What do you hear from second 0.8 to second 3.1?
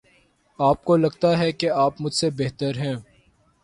کو لگتا ہے کہ آپ مجھ سے بہتر ہیں۔